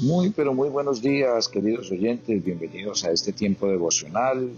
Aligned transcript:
Muy, 0.00 0.28
pero 0.28 0.52
muy 0.52 0.68
buenos 0.68 1.00
días, 1.00 1.48
queridos 1.48 1.90
oyentes. 1.90 2.44
Bienvenidos 2.44 3.04
a 3.04 3.12
este 3.12 3.32
tiempo 3.32 3.66
devocional 3.66 4.50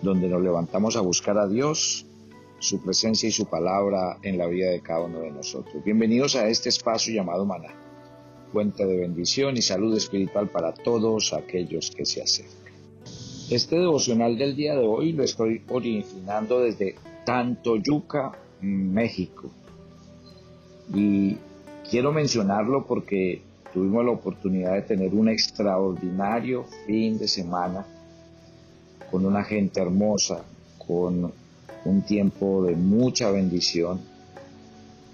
donde 0.00 0.28
nos 0.28 0.40
levantamos 0.40 0.96
a 0.96 1.02
buscar 1.02 1.36
a 1.36 1.46
Dios, 1.46 2.06
su 2.58 2.80
presencia 2.80 3.28
y 3.28 3.32
su 3.32 3.44
palabra 3.44 4.16
en 4.22 4.38
la 4.38 4.46
vida 4.46 4.70
de 4.70 4.80
cada 4.80 5.00
uno 5.00 5.20
de 5.20 5.30
nosotros. 5.30 5.84
Bienvenidos 5.84 6.36
a 6.36 6.48
este 6.48 6.70
espacio 6.70 7.12
llamado 7.12 7.44
Maná, 7.44 7.74
fuente 8.50 8.86
de 8.86 8.96
bendición 8.96 9.58
y 9.58 9.62
salud 9.62 9.94
espiritual 9.94 10.48
para 10.48 10.72
todos 10.72 11.34
aquellos 11.34 11.90
que 11.90 12.06
se 12.06 12.22
acercan. 12.22 12.72
Este 13.50 13.76
devocional 13.76 14.38
del 14.38 14.56
día 14.56 14.74
de 14.74 14.86
hoy 14.86 15.12
lo 15.12 15.22
estoy 15.22 15.64
originando 15.68 16.60
desde 16.60 16.94
Tantoyuca, 17.26 18.32
México. 18.62 19.50
Y 20.94 21.36
quiero 21.90 22.10
mencionarlo 22.10 22.86
porque 22.86 23.42
tuvimos 23.76 24.06
la 24.06 24.12
oportunidad 24.12 24.72
de 24.72 24.80
tener 24.80 25.14
un 25.14 25.28
extraordinario 25.28 26.64
fin 26.86 27.18
de 27.18 27.28
semana 27.28 27.84
con 29.10 29.26
una 29.26 29.44
gente 29.44 29.82
hermosa, 29.82 30.42
con 30.78 31.30
un 31.84 32.02
tiempo 32.06 32.64
de 32.64 32.74
mucha 32.74 33.30
bendición 33.30 34.00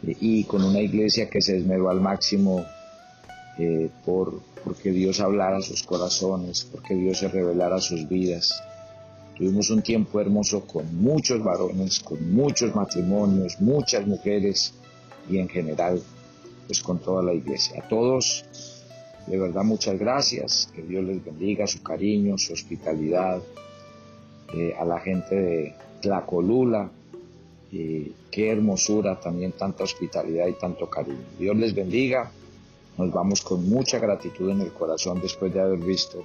y 0.04 0.44
con 0.44 0.62
una 0.62 0.78
iglesia 0.78 1.28
que 1.28 1.42
se 1.42 1.56
esmeró 1.56 1.90
al 1.90 2.00
máximo 2.00 2.64
eh, 3.58 3.90
por, 4.04 4.40
porque 4.62 4.92
Dios 4.92 5.18
hablara 5.18 5.56
a 5.56 5.62
sus 5.62 5.82
corazones, 5.82 6.64
porque 6.70 6.94
Dios 6.94 7.18
se 7.18 7.26
revelara 7.26 7.74
a 7.74 7.80
sus 7.80 8.08
vidas. 8.08 8.62
Tuvimos 9.36 9.70
un 9.70 9.82
tiempo 9.82 10.20
hermoso 10.20 10.68
con 10.68 11.02
muchos 11.02 11.42
varones, 11.42 11.98
con 11.98 12.32
muchos 12.32 12.72
matrimonios, 12.76 13.60
muchas 13.60 14.06
mujeres 14.06 14.72
y 15.28 15.38
en 15.38 15.48
general 15.48 16.00
pues 16.66 16.82
con 16.82 16.98
toda 16.98 17.22
la 17.22 17.34
iglesia. 17.34 17.82
A 17.82 17.88
todos 17.88 18.44
de 19.26 19.38
verdad 19.38 19.62
muchas 19.62 19.98
gracias, 19.98 20.70
que 20.74 20.82
Dios 20.82 21.04
les 21.04 21.24
bendiga 21.24 21.66
su 21.66 21.82
cariño, 21.82 22.38
su 22.38 22.52
hospitalidad, 22.52 23.40
eh, 24.54 24.74
a 24.78 24.84
la 24.84 24.98
gente 25.00 25.34
de 25.34 25.74
Tlacolula, 26.00 26.90
qué 27.70 28.50
hermosura, 28.50 29.18
también 29.18 29.52
tanta 29.52 29.84
hospitalidad 29.84 30.46
y 30.46 30.52
tanto 30.54 30.90
cariño. 30.90 31.24
Dios 31.38 31.56
les 31.56 31.74
bendiga, 31.74 32.30
nos 32.98 33.10
vamos 33.10 33.40
con 33.40 33.66
mucha 33.68 33.98
gratitud 33.98 34.50
en 34.50 34.60
el 34.60 34.72
corazón 34.72 35.20
después 35.22 35.54
de 35.54 35.60
haber 35.60 35.78
visto 35.78 36.22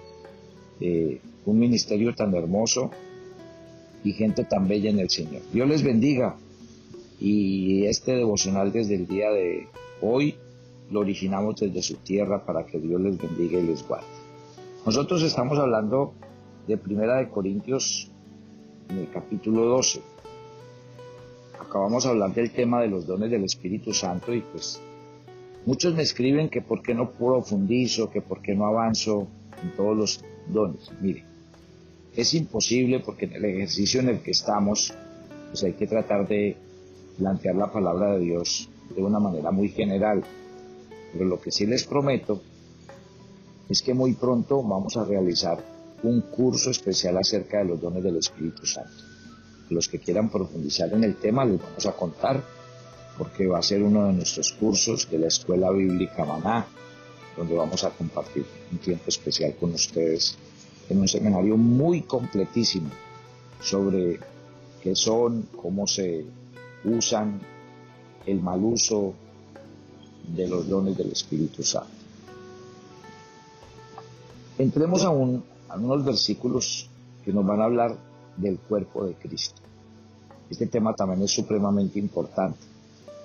eh, 0.82 1.22
un 1.46 1.60
ministerio 1.60 2.14
tan 2.14 2.34
hermoso 2.36 2.92
y 4.04 4.12
gente 4.12 4.44
tan 4.44 4.68
bella 4.68 4.90
en 4.90 5.00
el 5.00 5.10
Señor. 5.10 5.42
Dios 5.54 5.70
les 5.70 5.84
bendiga 5.84 6.36
y 7.20 7.86
este 7.86 8.14
devocional 8.14 8.72
desde 8.74 8.96
el 8.96 9.08
día 9.08 9.32
de 9.32 9.68
hoy 10.02 10.36
lo 10.90 11.02
originamos 11.02 11.56
desde 11.60 11.82
su 11.82 11.96
tierra 11.98 12.46
para 12.46 12.66
que 12.66 12.80
Dios 12.80 13.00
les 13.02 13.18
bendiga 13.18 13.60
y 13.60 13.68
les 13.68 13.88
guarde. 13.88 14.08
Nosotros 14.86 15.22
estamos 15.24 15.60
hablando 15.60 16.14
de 16.68 16.78
Primera 16.78 17.18
de 17.18 17.30
Corintios 17.30 18.10
en 18.90 19.00
el 19.00 19.10
capítulo 19.12 19.66
12. 19.66 20.02
Acabamos 21.60 22.06
hablar 22.06 22.34
del 22.34 22.52
tema 22.52 22.82
de 22.82 22.88
los 22.88 23.06
dones 23.06 23.30
del 23.30 23.44
Espíritu 23.44 23.94
Santo 23.94 24.34
y 24.34 24.42
pues 24.42 24.82
muchos 25.66 25.94
me 25.94 26.04
escriben 26.04 26.50
que 26.50 26.62
por 26.62 26.82
qué 26.82 26.94
no 26.94 27.12
profundizo, 27.12 28.10
que 28.10 28.22
por 28.22 28.42
qué 28.42 28.56
no 28.56 28.66
avanzo 28.66 29.28
en 29.62 29.76
todos 29.76 29.98
los 29.98 30.26
dones. 30.48 30.90
Mire, 31.02 31.26
es 32.16 32.34
imposible 32.34 33.02
porque 33.02 33.26
en 33.26 33.34
el 33.34 33.46
ejercicio 33.46 34.00
en 34.00 34.10
el 34.10 34.20
que 34.22 34.32
estamos, 34.32 34.94
pues 35.50 35.64
hay 35.64 35.74
que 35.74 35.88
tratar 35.88 36.28
de 36.28 36.56
plantear 37.18 37.56
la 37.56 37.72
palabra 37.72 38.14
de 38.14 38.20
Dios 38.20 38.70
de 38.96 39.04
una 39.04 39.20
manera 39.20 39.52
muy 39.52 39.70
general. 39.70 40.24
Pero 41.14 41.26
lo 41.26 41.40
que 41.40 41.52
sí 41.52 41.66
les 41.66 41.84
prometo 41.86 42.42
es 43.70 43.82
que 43.82 43.94
muy 43.94 44.14
pronto 44.14 44.62
vamos 44.64 44.98
a 44.98 45.06
realizar 45.06 45.64
un 46.04 46.22
curso 46.22 46.72
especial 46.72 47.18
acerca 47.18 47.60
de 47.60 47.66
los 47.66 47.82
dones 47.82 48.04
del 48.04 48.18
Espíritu 48.18 48.66
Santo. 48.66 49.04
Los 49.70 49.88
que 49.88 50.00
quieran 50.00 50.30
profundizar 50.30 50.94
en 50.94 51.04
el 51.04 51.16
tema 51.16 51.44
les 51.44 51.62
vamos 51.62 51.86
a 51.86 51.92
contar 51.94 52.42
porque 53.18 53.48
va 53.48 53.60
a 53.60 53.64
ser 53.64 53.82
uno 53.82 54.06
de 54.06 54.14
nuestros 54.14 54.54
cursos 54.54 55.10
de 55.10 55.18
la 55.18 55.28
Escuela 55.28 55.72
Bíblica 55.72 56.24
Maná, 56.24 56.68
donde 57.36 57.56
vamos 57.56 57.84
a 57.84 57.90
compartir 57.90 58.46
un 58.72 58.78
tiempo 58.78 59.06
especial 59.08 59.56
con 59.60 59.74
ustedes 59.74 60.38
en 60.90 61.00
un 61.00 61.08
seminario 61.08 61.58
muy 61.58 62.02
completísimo 62.02 62.90
sobre 63.60 64.20
qué 64.82 64.96
son, 64.96 65.50
cómo 65.56 65.88
se 65.88 66.26
usan, 66.86 67.42
el 68.28 68.42
mal 68.42 68.64
uso 68.64 69.14
de 70.36 70.48
los 70.48 70.68
dones 70.68 70.98
del 70.98 71.12
Espíritu 71.12 71.64
Santo. 71.64 71.90
Entremos 74.58 75.04
a, 75.06 75.10
unos 75.10 76.04
versículos 76.04 76.90
que 77.24 77.32
nos 77.32 77.46
van 77.46 77.62
a 77.62 77.66
hablar 77.66 77.98
del 78.36 78.60
cuerpo 78.60 79.06
de 79.06 79.14
Cristo. 79.14 79.62
Este 80.50 80.68
tema 80.68 80.94
también 80.94 81.22
es 81.24 81.32
supremamente 81.32 82.00
importante 82.00 82.60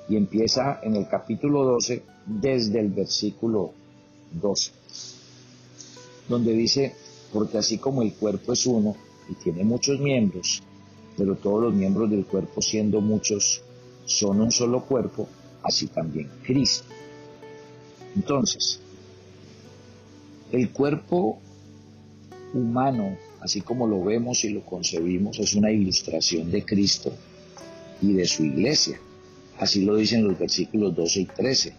y 0.08 0.16
empieza 0.16 0.80
en 0.82 0.96
el 0.96 1.08
capítulo 1.08 1.64
12 1.64 2.02
desde 2.26 2.80
el 2.80 2.90
versículo 2.90 3.72
12, 4.40 4.72
donde 6.28 6.52
dice, 6.52 6.94
porque 7.32 7.58
así 7.58 7.78
como 7.78 8.02
el 8.02 8.14
cuerpo 8.14 8.52
es 8.52 8.66
uno 8.66 8.94
y 9.28 9.34
tiene 9.34 9.64
muchos 9.64 9.98
miembros, 10.00 10.62
pero 11.16 11.36
todos 11.36 11.62
los 11.62 11.74
miembros 11.74 12.10
del 12.10 12.24
cuerpo 12.24 12.60
siendo 12.60 13.00
muchos 13.00 13.62
son 14.04 14.40
un 14.40 14.50
solo 14.50 14.84
cuerpo, 14.84 15.28
así 15.62 15.86
también 15.86 16.28
Cristo. 16.42 16.86
Entonces, 18.14 18.80
el 20.50 20.70
cuerpo 20.70 21.38
humano, 22.52 23.16
así 23.40 23.60
como 23.62 23.86
lo 23.86 24.04
vemos 24.04 24.44
y 24.44 24.50
lo 24.50 24.62
concebimos, 24.62 25.38
es 25.38 25.54
una 25.54 25.70
ilustración 25.70 26.50
de 26.50 26.64
Cristo 26.64 27.12
y 28.02 28.12
de 28.12 28.26
su 28.26 28.44
iglesia. 28.44 29.00
Así 29.58 29.84
lo 29.84 29.96
dicen 29.96 30.24
los 30.24 30.38
versículos 30.38 30.94
12 30.94 31.20
y 31.20 31.24
13. 31.26 31.72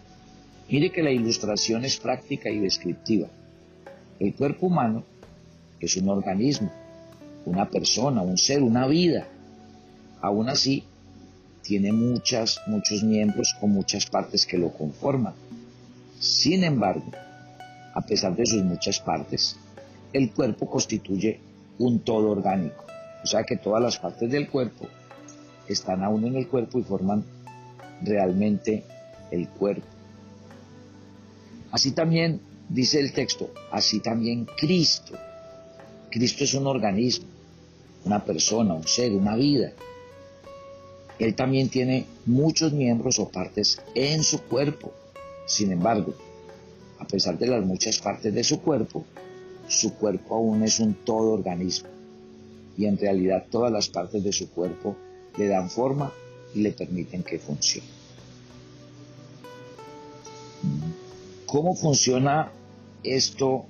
Mire 0.70 0.90
que 0.90 1.02
la 1.02 1.10
ilustración 1.10 1.84
es 1.84 1.98
práctica 1.98 2.50
y 2.50 2.58
descriptiva. 2.58 3.28
El 4.18 4.34
cuerpo 4.34 4.66
humano 4.66 5.04
es 5.80 5.96
un 5.96 6.08
organismo, 6.08 6.72
una 7.44 7.68
persona, 7.68 8.22
un 8.22 8.38
ser, 8.38 8.62
una 8.62 8.86
vida. 8.86 9.28
Aún 10.22 10.48
así, 10.48 10.84
tiene 11.64 11.92
muchas, 11.92 12.60
muchos 12.66 13.02
miembros 13.02 13.56
o 13.60 13.66
muchas 13.66 14.06
partes 14.06 14.46
que 14.46 14.58
lo 14.58 14.70
conforman. 14.70 15.34
Sin 16.20 16.62
embargo, 16.62 17.10
a 17.94 18.00
pesar 18.02 18.36
de 18.36 18.46
sus 18.46 18.62
muchas 18.62 19.00
partes, 19.00 19.56
el 20.12 20.30
cuerpo 20.32 20.68
constituye 20.68 21.40
un 21.78 22.00
todo 22.00 22.30
orgánico. 22.30 22.84
O 23.22 23.26
sea 23.26 23.44
que 23.44 23.56
todas 23.56 23.82
las 23.82 23.98
partes 23.98 24.30
del 24.30 24.48
cuerpo 24.48 24.86
están 25.66 26.04
aún 26.04 26.26
en 26.26 26.36
el 26.36 26.46
cuerpo 26.46 26.78
y 26.78 26.82
forman 26.82 27.24
realmente 28.02 28.84
el 29.30 29.48
cuerpo. 29.48 29.86
Así 31.72 31.92
también 31.92 32.40
dice 32.68 33.00
el 33.00 33.12
texto, 33.12 33.50
así 33.72 34.00
también 34.00 34.46
Cristo. 34.58 35.14
Cristo 36.10 36.44
es 36.44 36.54
un 36.54 36.66
organismo, 36.66 37.26
una 38.04 38.22
persona, 38.22 38.74
un 38.74 38.86
ser, 38.86 39.12
una 39.12 39.34
vida. 39.34 39.72
Él 41.18 41.34
también 41.34 41.68
tiene 41.68 42.06
muchos 42.26 42.72
miembros 42.72 43.18
o 43.18 43.28
partes 43.28 43.80
en 43.94 44.22
su 44.22 44.42
cuerpo. 44.42 44.92
Sin 45.46 45.70
embargo, 45.70 46.14
a 46.98 47.06
pesar 47.06 47.38
de 47.38 47.46
las 47.46 47.64
muchas 47.64 47.98
partes 47.98 48.34
de 48.34 48.42
su 48.42 48.60
cuerpo, 48.60 49.04
su 49.68 49.94
cuerpo 49.94 50.34
aún 50.34 50.62
es 50.62 50.80
un 50.80 50.94
todo 50.94 51.32
organismo. 51.32 51.88
Y 52.76 52.86
en 52.86 52.98
realidad 52.98 53.46
todas 53.50 53.72
las 53.72 53.88
partes 53.88 54.24
de 54.24 54.32
su 54.32 54.50
cuerpo 54.50 54.96
le 55.36 55.46
dan 55.46 55.70
forma 55.70 56.12
y 56.54 56.60
le 56.60 56.72
permiten 56.72 57.22
que 57.22 57.38
funcione. 57.38 57.88
¿Cómo 61.46 61.76
funciona 61.76 62.50
esto 63.04 63.66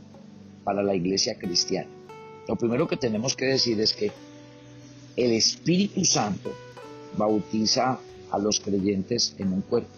para 0.64 0.82
la 0.82 0.94
iglesia 0.94 1.38
cristiana? 1.38 1.90
Lo 2.48 2.56
primero 2.56 2.88
que 2.88 2.96
tenemos 2.96 3.36
que 3.36 3.46
decir 3.46 3.78
es 3.80 3.92
que 3.92 4.10
el 5.16 5.32
Espíritu 5.32 6.04
Santo 6.04 6.50
bautiza 7.16 7.98
a 8.30 8.38
los 8.38 8.60
creyentes 8.60 9.34
en 9.38 9.52
un 9.52 9.60
cuerpo, 9.62 9.94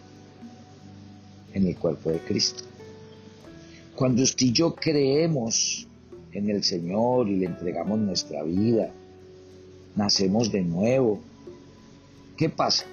en 1.54 1.66
el 1.66 1.76
cuerpo 1.76 2.10
de 2.10 2.18
Cristo. 2.20 2.64
Cuando 3.94 4.22
usted 4.22 4.46
y 4.46 4.52
yo 4.52 4.74
creemos 4.74 5.86
en 6.32 6.50
el 6.50 6.62
Señor 6.62 7.28
y 7.28 7.36
le 7.36 7.46
entregamos 7.46 7.98
nuestra 7.98 8.42
vida, 8.42 8.90
nacemos 9.94 10.52
de 10.52 10.62
nuevo, 10.62 11.20
¿qué 12.36 12.50
pasa? 12.50 12.84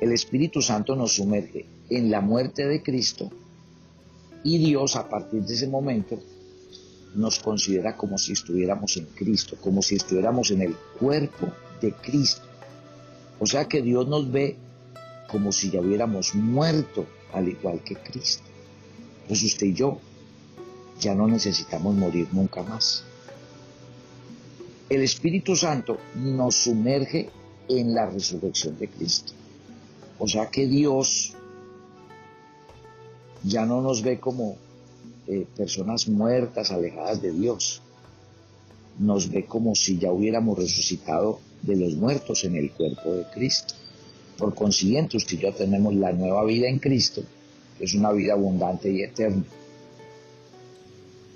El 0.00 0.12
Espíritu 0.12 0.62
Santo 0.62 0.94
nos 0.94 1.16
sumerge 1.16 1.66
en 1.90 2.10
la 2.10 2.20
muerte 2.20 2.66
de 2.66 2.82
Cristo 2.82 3.30
y 4.44 4.58
Dios 4.58 4.94
a 4.94 5.08
partir 5.08 5.42
de 5.42 5.54
ese 5.54 5.66
momento 5.66 6.20
nos 7.16 7.40
considera 7.40 7.96
como 7.96 8.18
si 8.18 8.32
estuviéramos 8.32 8.96
en 8.96 9.06
Cristo, 9.06 9.56
como 9.60 9.82
si 9.82 9.96
estuviéramos 9.96 10.50
en 10.50 10.62
el 10.62 10.76
cuerpo 10.98 11.48
de 11.80 11.92
Cristo. 11.92 12.45
O 13.38 13.46
sea 13.46 13.66
que 13.66 13.82
Dios 13.82 14.08
nos 14.08 14.30
ve 14.30 14.56
como 15.28 15.52
si 15.52 15.70
ya 15.70 15.80
hubiéramos 15.80 16.34
muerto 16.34 17.06
al 17.32 17.48
igual 17.48 17.82
que 17.82 17.96
Cristo. 17.96 18.44
Pues 19.28 19.42
usted 19.42 19.66
y 19.66 19.74
yo 19.74 19.98
ya 21.00 21.14
no 21.14 21.26
necesitamos 21.26 21.94
morir 21.94 22.28
nunca 22.32 22.62
más. 22.62 23.04
El 24.88 25.02
Espíritu 25.02 25.56
Santo 25.56 25.98
nos 26.14 26.54
sumerge 26.54 27.28
en 27.68 27.94
la 27.94 28.06
resurrección 28.06 28.78
de 28.78 28.88
Cristo. 28.88 29.32
O 30.18 30.28
sea 30.28 30.48
que 30.48 30.66
Dios 30.66 31.34
ya 33.42 33.66
no 33.66 33.82
nos 33.82 34.02
ve 34.02 34.18
como 34.18 34.56
eh, 35.26 35.46
personas 35.56 36.08
muertas, 36.08 36.70
alejadas 36.70 37.20
de 37.20 37.32
Dios. 37.32 37.82
Nos 38.98 39.30
ve 39.30 39.44
como 39.44 39.74
si 39.74 39.98
ya 39.98 40.12
hubiéramos 40.12 40.56
resucitado 40.56 41.40
de 41.66 41.76
los 41.76 41.94
muertos 41.94 42.44
en 42.44 42.56
el 42.56 42.70
cuerpo 42.70 43.12
de 43.12 43.24
Cristo. 43.34 43.74
Por 44.38 44.54
consiguiente, 44.54 45.16
usted 45.16 45.38
y 45.38 45.42
yo 45.42 45.52
tenemos 45.52 45.94
la 45.94 46.12
nueva 46.12 46.44
vida 46.44 46.68
en 46.68 46.78
Cristo, 46.78 47.22
que 47.78 47.84
es 47.84 47.94
una 47.94 48.12
vida 48.12 48.34
abundante 48.34 48.90
y 48.90 49.02
eterna. 49.02 49.44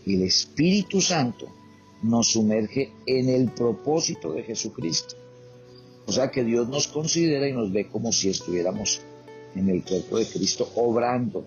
El 0.07 0.23
Espíritu 0.23 1.01
Santo 1.01 1.47
nos 2.03 2.29
sumerge 2.29 2.93
en 3.07 3.29
el 3.29 3.51
propósito 3.51 4.33
de 4.33 4.43
Jesucristo. 4.43 5.17
O 6.07 6.13
sea 6.13 6.31
que 6.31 6.45
Dios 6.45 6.69
nos 6.69 6.89
considera 6.89 7.49
y 7.49 7.53
nos 7.53 7.73
ve 7.73 7.89
como 7.89 8.13
si 8.13 8.31
estuviéramos 8.31 9.01
en 9.55 9.69
el 9.69 9.83
cuerpo 9.83 10.19
de 10.19 10.27
Cristo 10.27 10.71
obrando 10.77 11.45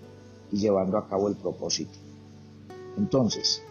y 0.52 0.58
llevando 0.58 0.98
a 0.98 1.08
cabo 1.08 1.28
el 1.28 1.36
propósito. 1.36 1.98
Entonces, 2.98 3.62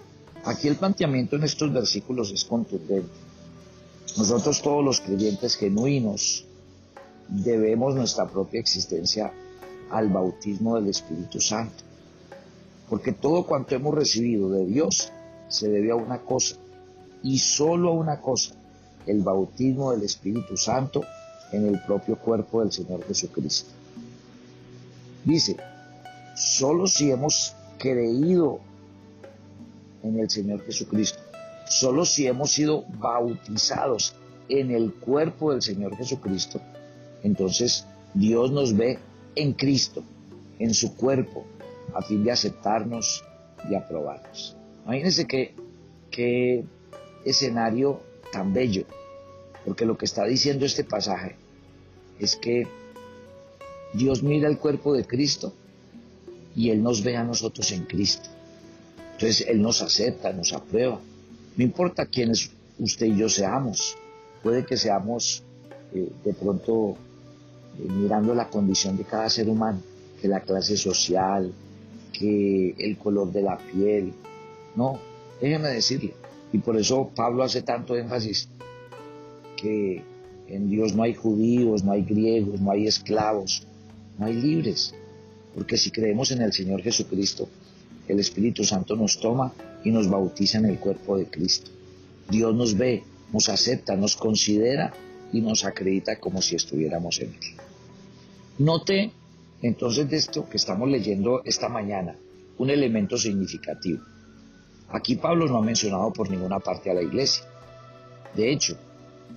aquí 0.45 0.69
el 0.69 0.77
planteamiento 0.77 1.37
en 1.37 1.45
estos 1.45 1.73
versículos 1.73 2.33
es 2.33 2.45
contundente. 2.45 3.32
Nosotros 4.17 4.61
todos 4.61 4.85
los 4.85 5.01
creyentes 5.01 5.57
genuinos 5.57 6.45
debemos 7.29 7.95
nuestra 7.95 8.29
propia 8.29 8.61
existencia 8.61 9.33
al 9.91 10.09
bautismo 10.09 10.77
del 10.77 10.89
Espíritu 10.89 11.41
Santo. 11.41 11.83
Porque 12.91 13.13
todo 13.13 13.47
cuanto 13.47 13.75
hemos 13.75 13.95
recibido 13.95 14.51
de 14.51 14.67
Dios 14.67 15.11
se 15.49 15.69
debe 15.69 15.93
a 15.93 15.97
una 15.97 16.21
cosa 16.21 16.57
y 17.23 17.39
solo 17.39 17.91
a 17.91 17.93
una 17.93 18.21
cosa, 18.21 18.55
el 19.07 19.23
bautismo 19.23 19.93
del 19.93 20.03
Espíritu 20.03 20.57
Santo 20.57 21.03
en 21.53 21.67
el 21.67 21.81
propio 21.81 22.19
cuerpo 22.19 22.61
del 22.61 22.73
Señor 22.73 23.05
Jesucristo. 23.07 23.71
Dice, 25.25 25.57
solo 26.37 26.87
si 26.87 27.11
hemos 27.11 27.55
creído 27.79 28.61
en 30.03 30.19
el 30.19 30.29
Señor 30.29 30.65
Jesucristo, 30.65 31.21
solo 31.73 32.05
si 32.05 32.27
hemos 32.27 32.53
sido 32.53 32.85
bautizados 32.99 34.15
en 34.49 34.71
el 34.71 34.93
cuerpo 34.93 35.53
del 35.53 35.63
Señor 35.63 35.97
Jesucristo, 35.97 36.61
entonces 37.23 37.87
Dios 38.15 38.53
nos 38.53 38.77
ve 38.77 38.99
en 39.35 39.55
Cristo, 39.55 40.03
en 40.59 40.75
su 40.75 40.95
cuerpo, 40.95 41.47
a 41.95 42.03
fin 42.03 42.25
de 42.25 42.33
aceptarnos 42.33 43.25
y 43.71 43.75
aprobarnos. 43.75 44.57
Imagínense 44.85 45.27
qué, 45.27 45.55
qué 46.11 46.65
escenario 47.25 48.01
tan 48.33 48.53
bello, 48.53 48.85
porque 49.65 49.87
lo 49.87 49.97
que 49.97 50.05
está 50.05 50.25
diciendo 50.25 50.67
este 50.67 50.85
pasaje 50.85 51.37
es 52.19 52.37
que 52.37 52.67
Dios 53.95 54.23
mira 54.23 54.49
el 54.49 54.59
cuerpo 54.59 54.93
de 54.95 55.07
Cristo 55.07 55.55
y 56.55 56.71
Él 56.71 56.83
nos 56.83 57.03
ve 57.03 57.17
a 57.17 57.25
nosotros 57.25 57.73
en 57.73 57.85
Cristo. 57.85 58.29
Entonces 59.13 59.47
Él 59.49 59.63
nos 59.63 59.81
acepta, 59.81 60.33
nos 60.33 60.53
aprueba. 60.53 61.01
No 61.57 61.65
importa 61.65 62.07
quiénes 62.07 62.51
usted 62.79 63.07
y 63.07 63.17
yo 63.17 63.29
seamos, 63.29 63.97
puede 64.43 64.65
que 64.65 64.77
seamos 64.77 65.43
eh, 65.95 66.11
de 66.25 66.33
pronto 66.33 66.97
eh, 67.79 67.87
mirando 67.91 68.35
la 68.35 68.49
condición 68.49 68.97
de 68.97 69.05
cada 69.05 69.29
ser 69.29 69.49
humano, 69.49 69.81
que 70.21 70.29
la 70.29 70.41
clase 70.41 70.77
social, 70.77 71.53
que 72.13 72.75
el 72.79 72.97
color 72.97 73.33
de 73.33 73.43
la 73.43 73.59
piel. 73.59 74.13
No, 74.77 74.99
déjeme 75.41 75.69
decirle, 75.69 76.15
y 76.53 76.59
por 76.59 76.77
eso 76.77 77.11
Pablo 77.15 77.43
hace 77.43 77.63
tanto 77.63 77.97
énfasis 77.97 78.49
que 79.57 80.03
en 80.49 80.69
Dios 80.69 80.95
no 80.95 81.03
hay 81.03 81.15
judíos, 81.15 81.85
no 81.85 81.93
hay 81.93 82.03
griegos, 82.03 82.61
no 82.61 82.71
hay 82.71 82.87
esclavos, 82.87 83.67
no 84.19 84.27
hay 84.27 84.35
libres. 84.35 84.95
Porque 85.55 85.77
si 85.77 85.91
creemos 85.91 86.31
en 86.31 86.43
el 86.43 86.53
Señor 86.53 86.83
Jesucristo, 86.83 87.49
el 88.09 88.21
Espíritu 88.21 88.65
Santo 88.65 88.97
nos 88.97 89.19
toma 89.21 89.53
y 89.85 89.91
nos 89.91 90.09
bautiza 90.09 90.59
en 90.59 90.67
el 90.67 90.79
cuerpo 90.79 91.17
de 91.17 91.27
Cristo. 91.27 91.71
Dios 92.29 92.55
nos 92.55 92.77
ve, 92.77 93.03
nos 93.33 93.49
acepta, 93.49 93.97
nos 93.97 94.17
considera 94.17 94.93
y 95.33 95.41
nos 95.41 95.65
acredita 95.65 96.19
como 96.19 96.43
si 96.43 96.57
estuviéramos 96.57 97.21
en 97.21 97.29
Él. 97.29 97.41
Note 98.59 99.13
entonces 99.63 100.11
de 100.11 100.17
esto 100.17 100.49
que 100.49 100.57
estamos 100.57 100.89
leyendo 100.89 101.43
esta 101.45 101.69
mañana 101.69 102.17
un 102.59 102.71
elemento 102.71 103.17
significativo. 103.17 104.03
Aquí 104.89 105.17
Pablo 105.17 105.47
no 105.47 105.59
ha 105.59 105.63
mencionado 105.63 106.13
por 106.13 106.31
ninguna 106.31 106.61
parte 106.61 106.91
a 106.91 106.95
la 106.95 107.03
iglesia. 107.03 107.45
De 108.35 108.53
hecho, 108.53 108.77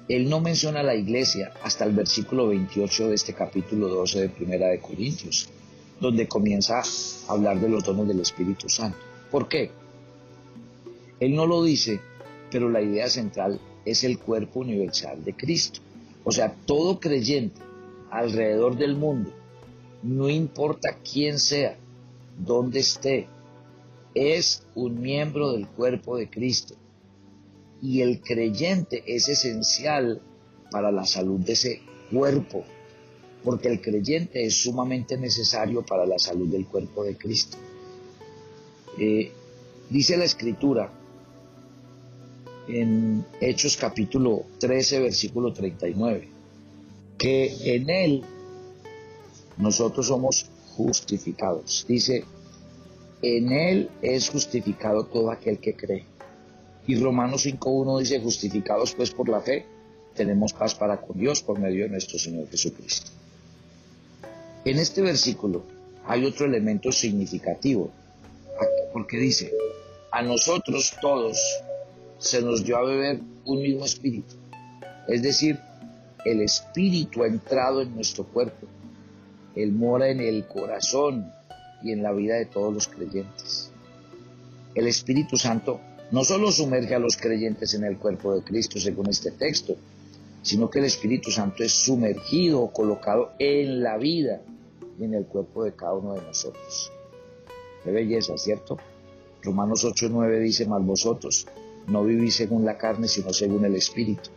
él 0.07 0.29
no 0.29 0.41
menciona 0.41 0.81
a 0.81 0.83
la 0.83 0.95
iglesia 0.95 1.51
hasta 1.63 1.85
el 1.85 1.93
versículo 1.93 2.47
28 2.47 3.09
de 3.09 3.15
este 3.15 3.33
capítulo 3.33 3.87
12 3.87 4.21
de 4.21 4.29
Primera 4.29 4.67
de 4.67 4.79
Corintios, 4.79 5.49
donde 5.99 6.27
comienza 6.27 6.79
a 6.79 7.31
hablar 7.31 7.59
de 7.59 7.69
los 7.69 7.83
dones 7.83 8.07
del 8.07 8.19
Espíritu 8.19 8.69
Santo. 8.69 8.97
¿Por 9.31 9.47
qué? 9.47 9.71
Él 11.19 11.35
no 11.35 11.45
lo 11.45 11.63
dice, 11.63 11.99
pero 12.51 12.69
la 12.69 12.81
idea 12.81 13.09
central 13.09 13.59
es 13.85 14.03
el 14.03 14.19
cuerpo 14.19 14.61
universal 14.61 15.23
de 15.23 15.33
Cristo. 15.33 15.79
O 16.23 16.31
sea, 16.31 16.55
todo 16.65 16.99
creyente 16.99 17.61
alrededor 18.09 18.77
del 18.77 18.95
mundo, 18.95 19.31
no 20.03 20.29
importa 20.29 20.97
quién 21.09 21.39
sea, 21.39 21.77
dónde 22.37 22.79
esté, 22.79 23.27
es 24.13 24.65
un 24.75 25.01
miembro 25.01 25.51
del 25.51 25.67
cuerpo 25.67 26.17
de 26.17 26.29
Cristo. 26.29 26.75
Y 27.81 28.01
el 28.01 28.21
creyente 28.21 29.03
es 29.05 29.27
esencial 29.27 30.21
para 30.71 30.91
la 30.91 31.05
salud 31.05 31.39
de 31.39 31.53
ese 31.53 31.81
cuerpo, 32.11 32.63
porque 33.45 33.67
el 33.67 33.79
creyente 33.79 34.43
es 34.43 34.63
sumamente 34.63 35.17
necesario 35.17 35.85
para 35.85 36.05
la 36.05 36.17
salud 36.17 36.47
del 36.47 36.65
cuerpo 36.65 37.03
de 37.03 37.15
Cristo. 37.15 37.57
Eh, 38.99 39.31
dice 39.89 40.17
la 40.17 40.25
escritura 40.25 40.91
en 42.67 43.23
Hechos 43.39 43.77
capítulo 43.77 44.45
13, 44.57 44.99
versículo 44.99 45.53
39, 45.53 46.27
que 47.19 47.75
en 47.75 47.89
Él 47.89 48.23
nosotros 49.57 50.07
somos 50.07 50.49
justificados. 50.75 51.85
Dice, 51.87 52.25
en 53.21 53.51
Él 53.51 53.89
es 54.01 54.29
justificado 54.29 55.05
todo 55.05 55.29
aquel 55.29 55.59
que 55.59 55.75
cree. 55.75 56.05
Y 56.87 56.95
Romanos 56.95 57.45
5.1 57.45 57.99
dice, 57.99 58.19
justificados 58.19 58.95
pues 58.95 59.11
por 59.11 59.29
la 59.29 59.41
fe, 59.41 59.65
tenemos 60.15 60.53
paz 60.53 60.73
para 60.73 60.99
con 60.99 61.19
Dios 61.19 61.43
por 61.43 61.59
medio 61.59 61.83
de 61.83 61.89
nuestro 61.89 62.17
Señor 62.17 62.49
Jesucristo. 62.49 63.11
En 64.65 64.79
este 64.79 65.03
versículo 65.03 65.61
hay 66.07 66.25
otro 66.25 66.47
elemento 66.47 66.91
significativo, 66.91 67.91
porque 68.93 69.17
dice, 69.17 69.53
a 70.11 70.23
nosotros 70.23 70.91
todos 70.99 71.37
se 72.17 72.41
nos 72.41 72.65
dio 72.65 72.77
a 72.77 72.83
beber 72.83 73.19
un 73.45 73.61
mismo 73.61 73.85
espíritu. 73.85 74.33
Es 75.07 75.21
decir, 75.21 75.59
el 76.25 76.41
espíritu 76.41 77.21
ha 77.21 77.27
entrado 77.27 77.83
en 77.83 77.93
nuestro 77.93 78.23
cuerpo. 78.23 78.65
Él 79.55 79.71
mora 79.71 80.09
en 80.09 80.19
el 80.19 80.47
corazón 80.47 81.31
y 81.83 81.91
en 81.91 82.01
la 82.01 82.11
vida 82.11 82.33
de 82.33 82.47
todos 82.47 82.73
los 82.73 82.87
creyentes. 82.87 83.69
El 84.73 84.87
Espíritu 84.87 85.37
Santo 85.37 85.79
no 86.09 86.23
solo 86.23 86.51
sumerge 86.51 86.95
a 86.95 86.99
los 86.99 87.17
creyentes 87.17 87.75
en 87.75 87.83
el 87.83 87.97
cuerpo 87.97 88.33
de 88.33 88.41
Cristo, 88.41 88.79
según 88.79 89.09
este 89.09 89.29
texto, 89.29 89.75
sino 90.41 90.71
que 90.71 90.79
el 90.79 90.85
Espíritu 90.85 91.29
Santo 91.29 91.63
es 91.63 91.71
sumergido 91.71 92.61
o 92.61 92.73
colocado 92.73 93.33
en 93.37 93.83
la 93.83 93.97
vida 93.97 94.41
y 94.99 95.03
en 95.03 95.13
el 95.13 95.25
cuerpo 95.25 95.63
de 95.63 95.73
cada 95.73 95.93
uno 95.93 96.13
de 96.13 96.21
nosotros. 96.21 96.91
Qué 97.83 97.91
belleza, 97.91 98.37
¿cierto? 98.37 98.77
Romanos 99.43 99.85
8:9 99.85 100.39
dice, 100.39 100.65
más 100.65 100.83
vosotros 100.83 101.47
no 101.87 102.03
vivís 102.03 102.35
según 102.35 102.65
la 102.65 102.77
carne, 102.77 103.07
sino 103.07 103.31
según 103.33 103.65
el 103.65 103.75
Espíritu. 103.75 104.29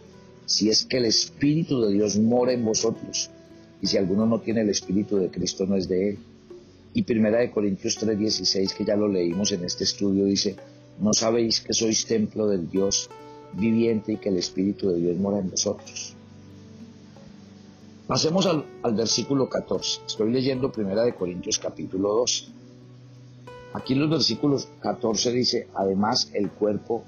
Si 0.44 0.68
es 0.68 0.84
que 0.84 0.98
el 0.98 1.06
Espíritu 1.06 1.80
de 1.80 1.92
Dios 1.92 2.18
mora 2.18 2.52
en 2.52 2.64
vosotros, 2.64 3.30
y 3.80 3.86
si 3.86 3.96
alguno 3.96 4.26
no 4.26 4.40
tiene 4.40 4.62
el 4.62 4.70
Espíritu 4.70 5.16
de 5.16 5.30
Cristo, 5.30 5.66
no 5.66 5.76
es 5.76 5.88
de 5.88 6.10
él. 6.10 6.18
Y 6.94 7.02
Primera 7.02 7.38
de 7.38 7.50
Corintios 7.50 7.98
3:16, 7.98 8.74
que 8.74 8.84
ya 8.84 8.96
lo 8.96 9.08
leímos 9.08 9.52
en 9.52 9.64
este 9.64 9.84
estudio, 9.84 10.24
dice, 10.24 10.56
¿no 11.00 11.12
sabéis 11.12 11.60
que 11.60 11.72
sois 11.72 12.06
templo 12.06 12.46
del 12.46 12.68
Dios 12.68 13.08
viviente 13.54 14.12
y 14.12 14.16
que 14.16 14.30
el 14.30 14.36
Espíritu 14.36 14.90
de 14.90 15.00
Dios 15.00 15.16
mora 15.16 15.38
en 15.38 15.50
vosotros? 15.50 16.17
Pasemos 18.08 18.46
al, 18.46 18.64
versículo 18.94 19.50
14. 19.50 20.00
Estoy 20.06 20.32
leyendo 20.32 20.72
Primera 20.72 21.04
de 21.04 21.14
Corintios 21.14 21.58
capítulo 21.58 22.14
2. 22.14 22.50
Aquí 23.74 23.92
en 23.92 24.00
los 24.00 24.08
versículos 24.08 24.66
14 24.80 25.30
dice, 25.30 25.68
además 25.74 26.30
el 26.32 26.48
cuerpo 26.48 27.04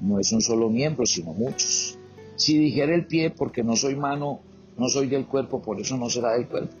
no 0.00 0.20
es 0.20 0.30
un 0.30 0.40
solo 0.40 0.70
miembro, 0.70 1.04
sino 1.04 1.32
muchos. 1.32 1.98
Si 2.36 2.56
dijera 2.56 2.94
el 2.94 3.08
pie, 3.08 3.30
porque 3.30 3.64
no 3.64 3.74
soy 3.74 3.96
mano, 3.96 4.38
no 4.78 4.88
soy 4.88 5.08
del 5.08 5.26
cuerpo, 5.26 5.60
por 5.60 5.80
eso 5.80 5.96
no 5.96 6.08
será 6.08 6.34
del 6.34 6.46
cuerpo. 6.46 6.76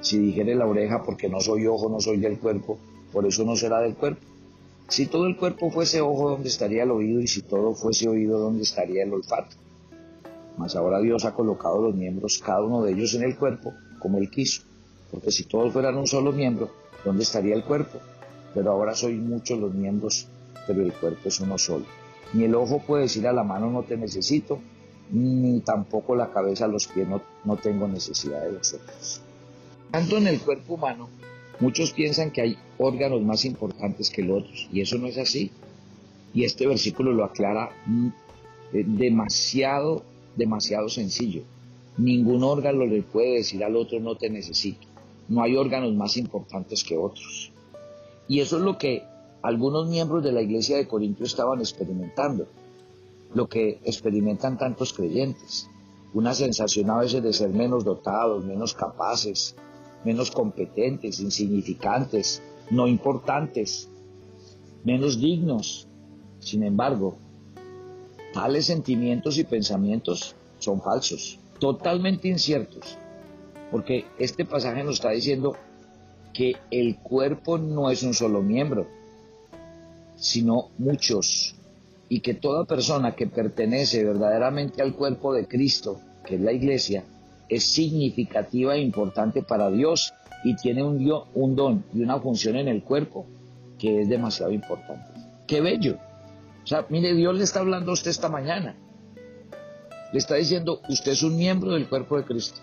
Si 0.00 0.16
dijere 0.16 0.54
la 0.54 0.66
oreja, 0.66 1.02
porque 1.02 1.28
no 1.28 1.40
soy 1.40 1.66
ojo, 1.66 1.88
no 1.88 1.98
soy 1.98 2.18
del 2.18 2.38
cuerpo, 2.38 2.78
por 3.12 3.26
eso 3.26 3.42
no 3.42 3.56
será 3.56 3.80
del 3.80 3.96
cuerpo. 3.96 4.24
Si 4.86 5.06
todo 5.06 5.26
el 5.26 5.36
cuerpo 5.36 5.72
fuese 5.72 6.00
ojo, 6.00 6.30
¿dónde 6.30 6.50
estaría 6.50 6.84
el 6.84 6.92
oído? 6.92 7.20
Y 7.20 7.26
si 7.26 7.42
todo 7.42 7.74
fuese 7.74 8.08
oído, 8.08 8.38
¿dónde 8.38 8.62
estaría 8.62 9.02
el 9.02 9.12
olfato? 9.12 9.56
Mas 10.68 10.76
ahora 10.76 11.00
Dios 11.00 11.24
ha 11.24 11.32
colocado 11.32 11.80
los 11.80 11.94
miembros, 11.94 12.42
cada 12.44 12.60
uno 12.60 12.82
de 12.82 12.92
ellos 12.92 13.14
en 13.14 13.22
el 13.22 13.38
cuerpo, 13.38 13.72
como 13.98 14.18
Él 14.18 14.28
quiso. 14.28 14.64
Porque 15.10 15.30
si 15.30 15.44
todos 15.44 15.72
fueran 15.72 15.96
un 15.96 16.06
solo 16.06 16.30
miembro, 16.30 16.68
¿dónde 17.06 17.22
estaría 17.22 17.54
el 17.54 17.64
cuerpo? 17.64 17.98
Pero 18.52 18.72
ahora 18.72 18.94
sois 18.94 19.18
muchos 19.18 19.58
los 19.58 19.72
miembros, 19.72 20.28
pero 20.66 20.82
el 20.82 20.92
cuerpo 20.92 21.26
es 21.26 21.40
uno 21.40 21.56
solo. 21.56 21.86
Ni 22.34 22.44
el 22.44 22.54
ojo 22.54 22.82
puede 22.86 23.04
decir 23.04 23.26
a 23.26 23.32
la 23.32 23.44
mano 23.44 23.70
no 23.70 23.82
te 23.82 23.96
necesito, 23.96 24.60
ni 25.10 25.60
tampoco 25.60 26.14
la 26.14 26.30
cabeza 26.34 26.66
a 26.66 26.68
los 26.68 26.86
pies 26.86 27.08
no, 27.08 27.22
no 27.46 27.56
tengo 27.56 27.88
necesidad 27.88 28.42
de 28.42 28.52
los 28.52 28.74
ojos. 28.74 29.22
Tanto 29.90 30.18
en 30.18 30.26
el 30.26 30.38
cuerpo 30.38 30.74
humano, 30.74 31.08
muchos 31.60 31.92
piensan 31.94 32.30
que 32.30 32.42
hay 32.42 32.58
órganos 32.76 33.22
más 33.22 33.46
importantes 33.46 34.10
que 34.10 34.22
los 34.22 34.42
otros, 34.42 34.68
y 34.70 34.82
eso 34.82 34.98
no 34.98 35.06
es 35.06 35.16
así. 35.16 35.50
Y 36.34 36.44
este 36.44 36.66
versículo 36.66 37.14
lo 37.14 37.24
aclara 37.24 37.70
mm, 37.86 38.08
eh, 38.74 38.84
demasiado, 38.86 40.04
demasiado 40.38 40.88
sencillo. 40.88 41.42
Ningún 41.98 42.44
órgano 42.44 42.86
le 42.86 43.02
puede 43.02 43.34
decir 43.34 43.62
al 43.64 43.76
otro 43.76 44.00
no 44.00 44.14
te 44.14 44.30
necesito. 44.30 44.86
No 45.28 45.42
hay 45.42 45.56
órganos 45.56 45.92
más 45.94 46.16
importantes 46.16 46.84
que 46.84 46.96
otros. 46.96 47.52
Y 48.28 48.40
eso 48.40 48.56
es 48.56 48.62
lo 48.62 48.78
que 48.78 49.02
algunos 49.42 49.88
miembros 49.88 50.22
de 50.22 50.32
la 50.32 50.40
iglesia 50.40 50.76
de 50.76 50.86
Corinto 50.86 51.24
estaban 51.24 51.58
experimentando, 51.58 52.46
lo 53.34 53.48
que 53.48 53.80
experimentan 53.84 54.56
tantos 54.56 54.92
creyentes, 54.92 55.68
una 56.14 56.34
sensación 56.34 56.88
a 56.90 56.98
veces 56.98 57.22
de 57.22 57.32
ser 57.32 57.50
menos 57.50 57.84
dotados, 57.84 58.44
menos 58.44 58.74
capaces, 58.74 59.54
menos 60.04 60.30
competentes, 60.30 61.20
insignificantes, 61.20 62.42
no 62.70 62.86
importantes, 62.86 63.88
menos 64.84 65.20
dignos. 65.20 65.88
Sin 66.38 66.62
embargo, 66.62 67.16
tales 68.32 68.66
sentimientos 68.66 69.38
y 69.38 69.44
pensamientos 69.44 70.34
son 70.58 70.80
falsos, 70.80 71.38
totalmente 71.58 72.28
inciertos, 72.28 72.96
porque 73.70 74.06
este 74.18 74.44
pasaje 74.44 74.82
nos 74.84 74.94
está 74.94 75.10
diciendo 75.10 75.56
que 76.32 76.56
el 76.70 76.96
cuerpo 76.96 77.58
no 77.58 77.90
es 77.90 78.02
un 78.02 78.14
solo 78.14 78.42
miembro, 78.42 78.86
sino 80.16 80.70
muchos, 80.78 81.54
y 82.08 82.20
que 82.20 82.34
toda 82.34 82.64
persona 82.64 83.14
que 83.14 83.26
pertenece 83.26 84.04
verdaderamente 84.04 84.82
al 84.82 84.94
cuerpo 84.94 85.34
de 85.34 85.46
Cristo, 85.46 86.00
que 86.24 86.36
es 86.36 86.40
la 86.40 86.52
iglesia, 86.52 87.04
es 87.48 87.64
significativa 87.64 88.74
e 88.74 88.80
importante 88.80 89.42
para 89.42 89.70
Dios 89.70 90.12
y 90.44 90.54
tiene 90.56 90.82
un, 90.82 91.10
un 91.34 91.56
don 91.56 91.84
y 91.94 92.02
una 92.02 92.20
función 92.20 92.56
en 92.56 92.68
el 92.68 92.82
cuerpo 92.82 93.26
que 93.78 94.02
es 94.02 94.08
demasiado 94.08 94.52
importante. 94.52 95.08
¡Qué 95.46 95.60
bello! 95.60 95.98
O 96.68 96.70
sea, 96.70 96.84
mire, 96.90 97.14
Dios 97.14 97.34
le 97.34 97.44
está 97.44 97.60
hablando 97.60 97.92
a 97.92 97.94
usted 97.94 98.10
esta 98.10 98.28
mañana. 98.28 98.76
Le 100.12 100.18
está 100.18 100.34
diciendo, 100.34 100.82
usted 100.90 101.12
es 101.12 101.22
un 101.22 101.34
miembro 101.34 101.70
del 101.70 101.88
cuerpo 101.88 102.18
de 102.18 102.24
Cristo. 102.24 102.60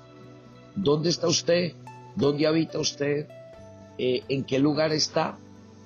¿Dónde 0.75 1.09
está 1.09 1.27
usted? 1.27 1.73
¿Dónde 2.15 2.45
habita 2.45 2.77
usted? 2.77 3.27
Eh, 3.97 4.21
¿En 4.29 4.43
qué 4.43 4.59
lugar 4.59 4.91
está? 4.91 5.39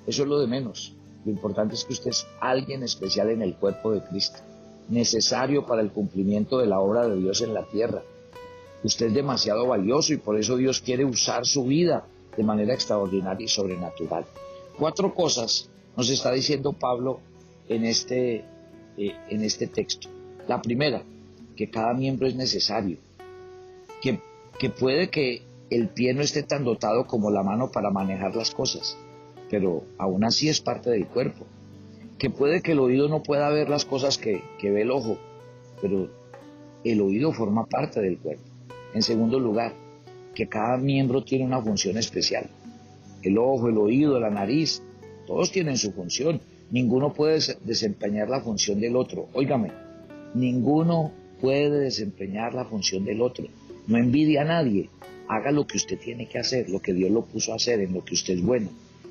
Eso 0.06 0.24
es 0.24 0.28
lo 0.28 0.38
de 0.38 0.46
menos. 0.46 0.92
Lo 1.24 1.30
importante 1.30 1.74
es 1.74 1.86
que 1.86 1.94
usted 1.94 2.10
es 2.10 2.26
alguien 2.42 2.82
especial 2.82 3.30
en 3.30 3.40
el 3.40 3.54
cuerpo 3.54 3.90
de 3.90 4.02
Cristo, 4.02 4.40
necesario 4.90 5.64
para 5.64 5.80
el 5.80 5.90
cumplimiento 5.90 6.58
de 6.58 6.66
la 6.66 6.78
obra 6.78 7.08
de 7.08 7.16
Dios 7.16 7.40
en 7.40 7.54
la 7.54 7.64
tierra. 7.68 8.02
Usted 8.84 9.06
es 9.06 9.14
demasiado 9.14 9.66
valioso 9.66 10.12
y 10.12 10.18
por 10.18 10.38
eso 10.38 10.58
Dios 10.58 10.82
quiere 10.82 11.06
usar 11.06 11.46
su 11.46 11.64
vida 11.64 12.04
de 12.36 12.44
manera 12.44 12.74
extraordinaria 12.74 13.46
y 13.46 13.48
sobrenatural. 13.48 14.26
Cuatro 14.78 15.14
cosas 15.14 15.70
nos 15.96 16.10
está 16.10 16.32
diciendo 16.32 16.74
Pablo 16.74 17.20
en 17.70 17.84
este, 17.84 18.44
eh, 18.98 19.14
en 19.30 19.42
este 19.42 19.66
texto. 19.68 20.08
La 20.46 20.60
primera, 20.60 21.02
que 21.56 21.70
cada 21.70 21.94
miembro 21.94 22.26
es 22.26 22.34
necesario, 22.34 22.98
que, 24.02 24.20
que 24.58 24.68
puede 24.68 25.08
que 25.08 25.42
el 25.70 25.88
pie 25.88 26.12
no 26.12 26.20
esté 26.20 26.42
tan 26.42 26.64
dotado 26.64 27.06
como 27.06 27.30
la 27.30 27.44
mano 27.44 27.70
para 27.70 27.90
manejar 27.90 28.34
las 28.34 28.50
cosas, 28.50 28.98
pero 29.48 29.84
aún 29.98 30.24
así 30.24 30.48
es 30.48 30.60
parte 30.60 30.90
del 30.90 31.06
cuerpo. 31.06 31.46
Que 32.18 32.28
puede 32.28 32.60
que 32.60 32.72
el 32.72 32.80
oído 32.80 33.08
no 33.08 33.22
pueda 33.22 33.48
ver 33.50 33.70
las 33.70 33.84
cosas 33.84 34.18
que, 34.18 34.42
que 34.58 34.70
ve 34.70 34.82
el 34.82 34.90
ojo, 34.90 35.16
pero 35.80 36.10
el 36.84 37.00
oído 37.00 37.32
forma 37.32 37.66
parte 37.66 38.00
del 38.00 38.18
cuerpo. 38.18 38.42
En 38.92 39.02
segundo 39.02 39.38
lugar, 39.38 39.72
que 40.34 40.48
cada 40.48 40.76
miembro 40.76 41.22
tiene 41.22 41.44
una 41.44 41.62
función 41.62 41.96
especial. 41.96 42.50
El 43.22 43.38
ojo, 43.38 43.68
el 43.68 43.78
oído, 43.78 44.18
la 44.18 44.30
nariz, 44.30 44.82
todos 45.26 45.52
tienen 45.52 45.76
su 45.76 45.92
función. 45.92 46.40
Ninguno 46.70 47.12
puede 47.12 47.40
desempeñar 47.64 48.28
la 48.28 48.40
función 48.40 48.80
del 48.80 48.96
otro. 48.96 49.28
Óigame, 49.32 49.72
ninguno 50.34 51.12
puede 51.40 51.80
desempeñar 51.80 52.54
la 52.54 52.64
función 52.64 53.04
del 53.04 53.22
otro. 53.22 53.46
No 53.86 53.98
envidia 53.98 54.42
a 54.42 54.44
nadie. 54.44 54.88
Haga 55.28 55.50
lo 55.50 55.66
que 55.66 55.76
usted 55.76 55.98
tiene 55.98 56.26
que 56.26 56.38
hacer, 56.38 56.68
lo 56.68 56.80
que 56.80 56.92
Dios 56.92 57.10
lo 57.10 57.22
puso 57.22 57.52
a 57.52 57.56
hacer, 57.56 57.80
en 57.80 57.92
lo 57.92 58.04
que 58.04 58.14
usted 58.14 58.34
es 58.34 58.42
bueno. 58.42 58.68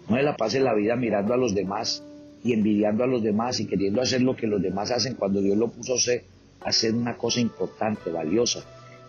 No 0.07 0.15
se 0.15 0.23
la 0.23 0.35
pase 0.35 0.59
la 0.59 0.73
vida 0.73 0.95
mirando 0.95 1.33
a 1.33 1.37
los 1.37 1.53
demás 1.53 2.03
y 2.43 2.53
envidiando 2.53 3.03
a 3.03 3.07
los 3.07 3.21
demás 3.21 3.59
y 3.59 3.67
queriendo 3.67 4.01
hacer 4.01 4.21
lo 4.21 4.35
que 4.35 4.47
los 4.47 4.61
demás 4.61 4.91
hacen 4.91 5.15
cuando 5.15 5.41
Dios 5.41 5.57
lo 5.57 5.69
puso 5.69 5.93
a 5.93 5.95
hacer, 5.95 6.23
hacer 6.61 6.93
una 6.93 7.17
cosa 7.17 7.41
importante, 7.41 8.09
valiosa. 8.09 8.63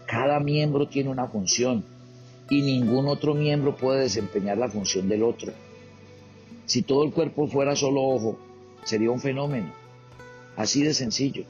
Cada 0.07 0.41
miembro 0.41 0.89
tiene 0.89 1.11
una 1.11 1.29
función 1.29 1.85
y 2.49 2.63
ningún 2.63 3.07
otro 3.07 3.35
miembro 3.35 3.77
puede 3.77 4.01
desempeñar 4.01 4.59
la 4.59 4.69
función 4.69 5.09
del 5.09 5.23
otro. 5.23 5.53
Si 6.67 6.83
todo 6.83 7.05
el 7.05 7.13
cuerpo 7.13 7.47
fuera 7.49 7.77
solo 7.77 8.03
ojo, 8.03 8.39
sería 8.85 9.11
un 9.11 9.21
fenómeno. 9.21 9.73
Así 10.57 10.83
de 10.83 10.95
sencillo. 10.95 11.45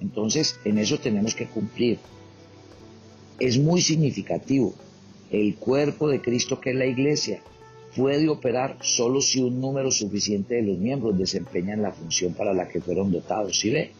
Entonces, 0.00 0.58
en 0.64 0.78
eso 0.78 0.98
tenemos 0.98 1.34
que 1.34 1.46
cumplir. 1.46 1.98
Es 3.38 3.58
muy 3.58 3.80
significativo. 3.80 4.74
El 5.30 5.56
cuerpo 5.56 6.08
de 6.08 6.20
Cristo, 6.20 6.60
que 6.60 6.70
es 6.70 6.76
la 6.76 6.86
iglesia, 6.86 7.42
puede 7.96 8.28
operar 8.28 8.78
solo 8.82 9.20
si 9.20 9.40
un 9.40 9.60
número 9.60 9.90
suficiente 9.90 10.56
de 10.56 10.62
los 10.62 10.78
miembros 10.78 11.18
desempeñan 11.18 11.82
la 11.82 11.92
función 11.92 12.34
para 12.34 12.52
la 12.52 12.68
que 12.68 12.80
fueron 12.80 13.12
dotados. 13.12 13.58
¿Sí 13.58 13.70
ve? 13.70 13.92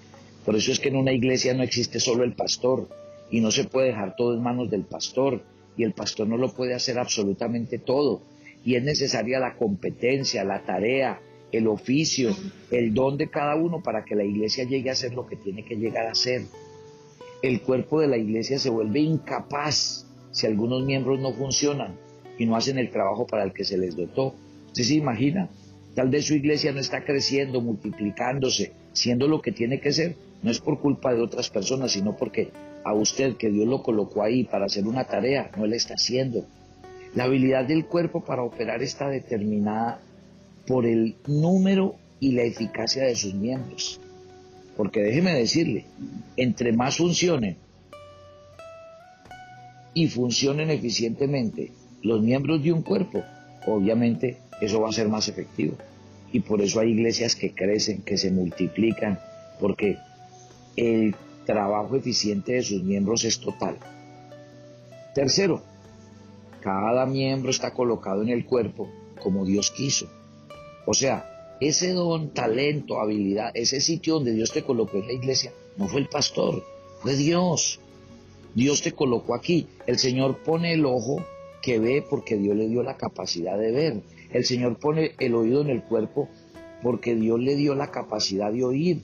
Por 0.44 0.56
eso 0.56 0.72
es 0.72 0.78
que 0.78 0.88
en 0.88 0.96
una 0.96 1.12
iglesia 1.12 1.54
no 1.54 1.62
existe 1.62 2.00
solo 2.00 2.24
el 2.24 2.34
pastor, 2.34 2.88
y 3.30 3.40
no 3.40 3.50
se 3.50 3.64
puede 3.64 3.88
dejar 3.88 4.14
todo 4.16 4.34
en 4.34 4.42
manos 4.42 4.70
del 4.70 4.84
pastor 4.84 5.42
y 5.76 5.82
el 5.82 5.92
pastor 5.92 6.28
no 6.28 6.36
lo 6.36 6.52
puede 6.52 6.74
hacer 6.74 6.98
absolutamente 6.98 7.78
todo 7.78 8.20
y 8.64 8.76
es 8.76 8.82
necesaria 8.82 9.38
la 9.38 9.56
competencia, 9.56 10.44
la 10.44 10.64
tarea, 10.64 11.20
el 11.52 11.68
oficio, 11.68 12.34
el 12.70 12.94
don 12.94 13.16
de 13.16 13.28
cada 13.28 13.54
uno 13.56 13.82
para 13.82 14.04
que 14.04 14.14
la 14.14 14.24
iglesia 14.24 14.64
llegue 14.64 14.90
a 14.90 14.94
ser 14.94 15.12
lo 15.14 15.26
que 15.26 15.36
tiene 15.36 15.64
que 15.64 15.76
llegar 15.76 16.06
a 16.06 16.14
ser. 16.14 16.42
El 17.42 17.60
cuerpo 17.60 18.00
de 18.00 18.08
la 18.08 18.16
iglesia 18.16 18.58
se 18.58 18.70
vuelve 18.70 19.00
incapaz 19.00 20.06
si 20.32 20.46
algunos 20.46 20.84
miembros 20.84 21.20
no 21.20 21.32
funcionan 21.34 21.94
y 22.38 22.46
no 22.46 22.56
hacen 22.56 22.78
el 22.78 22.90
trabajo 22.90 23.26
para 23.26 23.44
el 23.44 23.52
que 23.52 23.64
se 23.64 23.76
les 23.76 23.94
dotó. 23.96 24.34
¿Usted 24.66 24.82
se 24.82 24.94
imagina? 24.94 25.50
Tal 25.94 26.08
vez 26.08 26.24
su 26.24 26.34
iglesia 26.34 26.72
no 26.72 26.80
está 26.80 27.04
creciendo, 27.04 27.60
multiplicándose, 27.60 28.72
siendo 28.92 29.28
lo 29.28 29.40
que 29.40 29.52
tiene 29.52 29.78
que 29.80 29.92
ser. 29.92 30.16
No 30.42 30.50
es 30.50 30.58
por 30.58 30.80
culpa 30.80 31.14
de 31.14 31.20
otras 31.20 31.50
personas, 31.50 31.92
sino 31.92 32.16
porque 32.16 32.50
a 32.84 32.92
usted 32.94 33.36
que 33.36 33.50
Dios 33.50 33.68
lo 33.68 33.82
colocó 33.82 34.22
ahí 34.22 34.44
para 34.44 34.66
hacer 34.66 34.86
una 34.86 35.04
tarea, 35.04 35.50
no 35.56 35.66
le 35.66 35.76
está 35.76 35.94
haciendo. 35.94 36.46
La 37.14 37.24
habilidad 37.24 37.64
del 37.64 37.86
cuerpo 37.86 38.24
para 38.24 38.42
operar 38.42 38.82
está 38.82 39.08
determinada 39.08 40.00
por 40.66 40.84
el 40.84 41.16
número 41.26 41.94
y 42.18 42.32
la 42.32 42.42
eficacia 42.42 43.04
de 43.04 43.14
sus 43.14 43.34
miembros. 43.34 44.00
Porque 44.76 45.00
déjeme 45.00 45.32
decirle, 45.34 45.84
entre 46.36 46.72
más 46.72 46.96
funcionen 46.96 47.56
y 49.94 50.08
funcionen 50.08 50.70
eficientemente 50.70 51.70
los 52.02 52.20
miembros 52.20 52.62
de 52.64 52.72
un 52.72 52.82
cuerpo, 52.82 53.22
obviamente 53.66 54.38
eso 54.60 54.80
va 54.80 54.88
a 54.88 54.92
ser 54.92 55.08
más 55.08 55.28
efectivo. 55.28 55.76
Y 56.32 56.40
por 56.40 56.60
eso 56.62 56.80
hay 56.80 56.90
iglesias 56.90 57.36
que 57.36 57.54
crecen, 57.54 58.02
que 58.02 58.18
se 58.18 58.32
multiplican, 58.32 59.20
porque 59.60 59.98
el 60.76 61.14
trabajo 61.46 61.94
eficiente 61.94 62.54
de 62.54 62.62
sus 62.62 62.82
miembros 62.82 63.24
es 63.24 63.38
total. 63.38 63.76
Tercero, 65.14 65.62
cada 66.64 67.04
miembro 67.04 67.50
está 67.50 67.74
colocado 67.74 68.22
en 68.22 68.30
el 68.30 68.46
cuerpo 68.46 68.88
como 69.22 69.44
Dios 69.44 69.70
quiso. 69.70 70.06
O 70.86 70.94
sea, 70.94 71.56
ese 71.60 71.92
don, 71.92 72.32
talento, 72.32 72.98
habilidad, 72.98 73.50
ese 73.52 73.82
sitio 73.82 74.14
donde 74.14 74.32
Dios 74.32 74.50
te 74.50 74.62
colocó 74.62 74.96
en 74.96 75.08
la 75.08 75.12
iglesia, 75.12 75.52
no 75.76 75.88
fue 75.88 76.00
el 76.00 76.08
pastor, 76.08 76.64
fue 77.00 77.16
Dios. 77.16 77.80
Dios 78.54 78.80
te 78.80 78.92
colocó 78.92 79.34
aquí. 79.34 79.66
El 79.86 79.98
Señor 79.98 80.38
pone 80.42 80.72
el 80.72 80.86
ojo 80.86 81.22
que 81.60 81.78
ve 81.78 82.02
porque 82.08 82.38
Dios 82.38 82.56
le 82.56 82.66
dio 82.66 82.82
la 82.82 82.96
capacidad 82.96 83.58
de 83.58 83.70
ver. 83.70 84.02
El 84.32 84.46
Señor 84.46 84.78
pone 84.78 85.12
el 85.18 85.34
oído 85.34 85.60
en 85.60 85.68
el 85.68 85.82
cuerpo 85.82 86.30
porque 86.82 87.14
Dios 87.14 87.40
le 87.40 87.56
dio 87.56 87.74
la 87.74 87.90
capacidad 87.90 88.50
de 88.50 88.64
oír. 88.64 89.02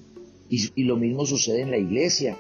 Y, 0.49 0.85
lo 0.85 0.97
mismo 0.97 1.27
sucede 1.27 1.61
en 1.61 1.71
la 1.71 1.79
iglesia. 1.79 2.39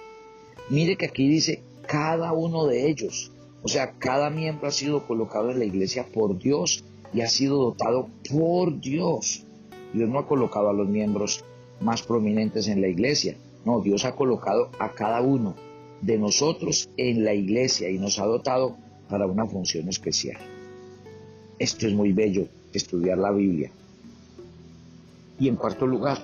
Mire 0.70 0.96
que 0.96 1.04
aquí 1.04 1.28
dice 1.28 1.62
cada 1.86 2.32
uno 2.32 2.66
de 2.66 2.88
ellos. 2.88 3.32
O 3.62 3.68
sea, 3.68 3.92
cada 3.98 4.30
miembro 4.30 4.68
ha 4.68 4.72
sido 4.72 5.06
colocado 5.06 5.50
en 5.50 5.58
la 5.58 5.64
iglesia 5.64 6.06
por 6.12 6.38
Dios 6.38 6.84
y 7.12 7.20
ha 7.20 7.28
sido 7.28 7.58
dotado 7.58 8.08
por 8.30 8.80
Dios. 8.80 9.44
Dios 9.92 10.08
no 10.08 10.18
ha 10.18 10.26
colocado 10.26 10.70
a 10.70 10.72
los 10.72 10.88
miembros 10.88 11.44
más 11.80 12.02
prominentes 12.02 12.68
en 12.68 12.80
la 12.80 12.88
iglesia. 12.88 13.36
No, 13.64 13.80
Dios 13.80 14.04
ha 14.04 14.16
colocado 14.16 14.70
a 14.78 14.92
cada 14.92 15.20
uno 15.20 15.54
de 16.00 16.18
nosotros 16.18 16.88
en 16.96 17.24
la 17.24 17.34
iglesia 17.34 17.90
y 17.90 17.98
nos 17.98 18.18
ha 18.18 18.24
dotado 18.24 18.76
para 19.08 19.26
una 19.26 19.46
función 19.46 19.88
especial. 19.88 20.40
Esto 21.58 21.86
es 21.86 21.92
muy 21.92 22.12
bello, 22.12 22.46
estudiar 22.72 23.18
la 23.18 23.32
Biblia. 23.32 23.70
Y 25.38 25.48
en 25.48 25.56
cuarto 25.56 25.86
lugar, 25.86 26.18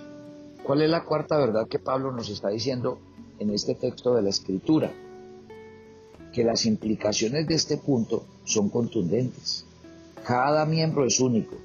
¿cuál 0.62 0.82
es 0.82 0.88
la 0.88 1.04
cuarta 1.04 1.36
verdad 1.36 1.68
que 1.68 1.78
Pablo 1.78 2.12
nos 2.12 2.30
está 2.30 2.48
diciendo 2.48 2.98
en 3.38 3.50
este 3.50 3.74
texto 3.74 4.14
de 4.14 4.22
la 4.22 4.30
Escritura? 4.30 4.92
Que 6.36 6.44
las 6.44 6.66
implicaciones 6.66 7.46
de 7.46 7.54
este 7.54 7.78
punto 7.78 8.26
son 8.44 8.68
contundentes. 8.68 9.64
Cada 10.22 10.66
miembro 10.66 11.06
es 11.06 11.18
único, 11.18 11.56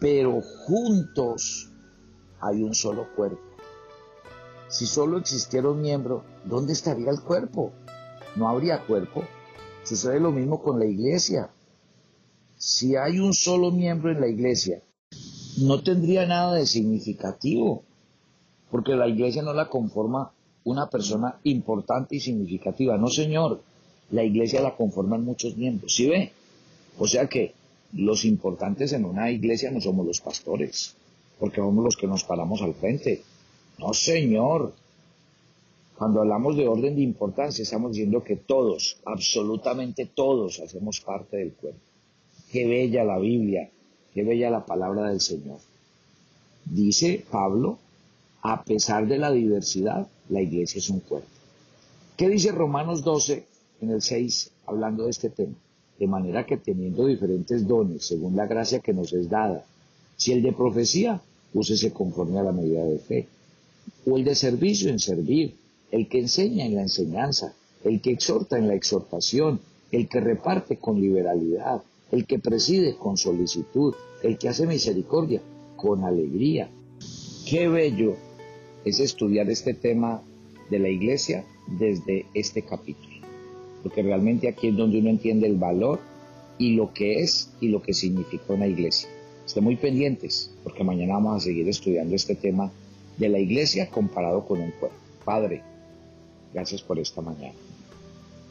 pero 0.00 0.40
juntos 0.40 1.68
hay 2.40 2.62
un 2.62 2.74
solo 2.74 3.06
cuerpo. 3.14 3.42
Si 4.68 4.86
solo 4.86 5.18
existiera 5.18 5.68
un 5.68 5.82
miembro, 5.82 6.24
¿dónde 6.46 6.72
estaría 6.72 7.10
el 7.10 7.20
cuerpo? 7.20 7.70
No 8.34 8.48
habría 8.48 8.86
cuerpo. 8.86 9.24
Sucede 9.84 10.20
lo 10.20 10.32
mismo 10.32 10.62
con 10.62 10.78
la 10.78 10.86
iglesia. 10.86 11.50
Si 12.56 12.96
hay 12.96 13.18
un 13.18 13.34
solo 13.34 13.72
miembro 13.72 14.10
en 14.10 14.22
la 14.22 14.28
iglesia, 14.28 14.80
no 15.58 15.82
tendría 15.82 16.24
nada 16.24 16.54
de 16.54 16.64
significativo, 16.64 17.84
porque 18.70 18.94
la 18.94 19.06
iglesia 19.06 19.42
no 19.42 19.52
la 19.52 19.68
conforma 19.68 20.32
una 20.66 20.90
persona 20.90 21.38
importante 21.44 22.16
y 22.16 22.20
significativa. 22.20 22.98
No, 22.98 23.08
señor, 23.08 23.62
la 24.10 24.24
iglesia 24.24 24.60
la 24.60 24.76
conforman 24.76 25.24
muchos 25.24 25.56
miembros. 25.56 25.94
¿Sí 25.94 26.06
ve? 26.06 26.32
O 26.98 27.06
sea 27.06 27.28
que 27.28 27.54
los 27.92 28.24
importantes 28.24 28.92
en 28.92 29.04
una 29.04 29.30
iglesia 29.30 29.70
no 29.70 29.80
somos 29.80 30.04
los 30.04 30.20
pastores, 30.20 30.96
porque 31.38 31.60
somos 31.60 31.84
los 31.84 31.96
que 31.96 32.08
nos 32.08 32.24
paramos 32.24 32.62
al 32.62 32.74
frente. 32.74 33.22
No, 33.78 33.94
señor. 33.94 34.72
Cuando 35.96 36.20
hablamos 36.20 36.56
de 36.56 36.68
orden 36.68 36.96
de 36.96 37.02
importancia, 37.02 37.62
estamos 37.62 37.92
diciendo 37.92 38.22
que 38.22 38.36
todos, 38.36 38.98
absolutamente 39.06 40.04
todos, 40.04 40.60
hacemos 40.60 41.00
parte 41.00 41.38
del 41.38 41.52
cuerpo. 41.52 41.80
Qué 42.50 42.66
bella 42.66 43.04
la 43.04 43.18
Biblia, 43.18 43.70
qué 44.12 44.22
bella 44.24 44.50
la 44.50 44.66
palabra 44.66 45.08
del 45.08 45.20
Señor. 45.20 45.58
Dice 46.66 47.24
Pablo, 47.30 47.78
a 48.42 48.62
pesar 48.62 49.06
de 49.06 49.16
la 49.16 49.30
diversidad, 49.30 50.06
la 50.28 50.40
iglesia 50.40 50.78
es 50.78 50.90
un 50.90 51.00
cuerpo. 51.00 51.28
¿Qué 52.16 52.28
dice 52.28 52.52
Romanos 52.52 53.02
12 53.02 53.44
en 53.82 53.90
el 53.90 54.02
6 54.02 54.50
hablando 54.66 55.04
de 55.04 55.10
este 55.10 55.30
tema? 55.30 55.54
De 55.98 56.06
manera 56.06 56.46
que 56.46 56.56
teniendo 56.56 57.06
diferentes 57.06 57.66
dones, 57.66 58.06
según 58.06 58.36
la 58.36 58.46
gracia 58.46 58.80
que 58.80 58.92
nos 58.92 59.12
es 59.12 59.28
dada, 59.28 59.64
si 60.16 60.32
el 60.32 60.42
de 60.42 60.52
profecía, 60.52 61.20
úsese 61.54 61.92
conforme 61.92 62.38
a 62.38 62.42
la 62.42 62.52
medida 62.52 62.84
de 62.84 62.98
fe, 62.98 63.28
o 64.06 64.16
el 64.16 64.24
de 64.24 64.34
servicio 64.34 64.90
en 64.90 64.98
servir, 64.98 65.56
el 65.90 66.08
que 66.08 66.20
enseña 66.20 66.66
en 66.66 66.74
la 66.74 66.82
enseñanza, 66.82 67.54
el 67.84 68.00
que 68.00 68.10
exhorta 68.10 68.58
en 68.58 68.68
la 68.68 68.74
exhortación, 68.74 69.60
el 69.92 70.08
que 70.08 70.20
reparte 70.20 70.78
con 70.78 71.00
liberalidad, 71.00 71.82
el 72.10 72.26
que 72.26 72.38
preside 72.38 72.96
con 72.96 73.16
solicitud, 73.16 73.94
el 74.22 74.38
que 74.38 74.48
hace 74.48 74.66
misericordia 74.66 75.40
con 75.76 76.04
alegría. 76.04 76.68
Qué 77.48 77.68
bello 77.68 78.16
es 78.86 79.00
estudiar 79.00 79.50
este 79.50 79.74
tema 79.74 80.22
de 80.70 80.78
la 80.78 80.88
iglesia 80.88 81.44
desde 81.78 82.24
este 82.32 82.62
capítulo 82.62 83.16
porque 83.86 84.02
realmente 84.02 84.48
aquí 84.48 84.66
es 84.66 84.76
donde 84.76 84.98
uno 84.98 85.10
entiende 85.10 85.46
el 85.46 85.54
valor 85.54 86.00
y 86.58 86.74
lo 86.74 86.92
que 86.92 87.20
es 87.20 87.52
y 87.60 87.68
lo 87.68 87.80
que 87.80 87.94
significa 87.94 88.52
una 88.52 88.66
iglesia. 88.66 89.08
Estén 89.46 89.62
muy 89.62 89.76
pendientes, 89.76 90.50
porque 90.64 90.82
mañana 90.82 91.14
vamos 91.14 91.36
a 91.36 91.44
seguir 91.44 91.68
estudiando 91.68 92.16
este 92.16 92.34
tema 92.34 92.72
de 93.16 93.28
la 93.28 93.38
iglesia 93.38 93.88
comparado 93.88 94.44
con 94.44 94.60
un 94.60 94.72
cuerpo. 94.72 94.98
Padre, 95.24 95.62
gracias 96.52 96.82
por 96.82 96.98
esta 96.98 97.20
mañana. 97.20 97.54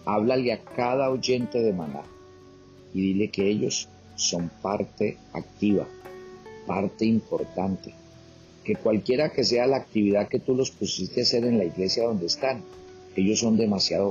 Háblale 0.05 0.53
a 0.53 0.63
cada 0.63 1.09
oyente 1.09 1.61
de 1.61 1.73
Maná 1.73 2.03
y 2.93 3.01
dile 3.01 3.29
que 3.29 3.49
ellos 3.49 3.89
son 4.15 4.49
parte 4.61 5.17
activa, 5.33 5.85
parte 6.65 7.03
importante, 7.03 7.93
que 8.65 8.75
cualquiera 8.75 9.31
que 9.31 9.43
sea 9.43 9.67
la 9.67 9.77
actividad 9.77 10.27
que 10.27 10.39
tú 10.39 10.55
los 10.55 10.71
pusiste 10.71 11.21
a 11.21 11.23
hacer 11.23 11.45
en 11.45 11.59
la 11.59 11.65
iglesia 11.65 12.03
donde 12.03 12.25
están, 12.25 12.63
ellos 13.15 13.39
son 13.39 13.55
demasiado 13.55 14.09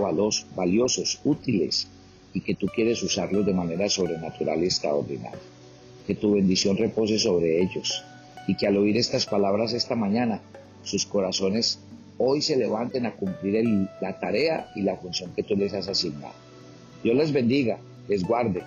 valiosos, 0.57 1.21
útiles 1.25 1.89
y 2.33 2.41
que 2.41 2.55
tú 2.55 2.69
quieres 2.69 3.03
usarlos 3.03 3.45
de 3.45 3.53
manera 3.53 3.89
sobrenatural 3.89 4.63
y 4.63 4.67
extraordinaria. 4.67 5.41
Que 6.07 6.15
tu 6.15 6.35
bendición 6.35 6.77
repose 6.77 7.19
sobre 7.19 7.63
ellos 7.63 8.05
y 8.47 8.57
que 8.57 8.67
al 8.67 8.77
oír 8.77 8.97
estas 8.97 9.27
palabras 9.27 9.73
esta 9.73 9.97
mañana, 9.97 10.41
sus 10.85 11.05
corazones 11.05 11.81
hoy 12.17 12.41
se 12.41 12.57
levanten 12.57 13.07
a 13.07 13.17
cumplir 13.17 13.89
la 14.01 14.19
tarea 14.21 14.71
y 14.77 14.83
la 14.83 14.97
función 14.97 15.33
que 15.35 15.43
tú 15.43 15.57
les 15.57 15.75
has 15.75 15.89
asignado. 15.89 16.35
Dios 17.03 17.17
les 17.17 17.33
bendiga, 17.33 17.79
les 18.09 18.23
guarde 18.23 18.63